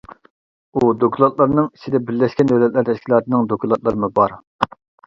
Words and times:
ئۇ 0.79 0.87
دوكلاتلارنىڭ 1.03 1.67
ئىچىدە 1.67 2.03
بىرلەشكەن 2.09 2.51
دۆلەتلەر 2.55 2.91
تەشكىلاتىنىڭ 2.91 3.49
دوكلاتلىرىمۇ 3.55 4.13
بار. 4.23 4.41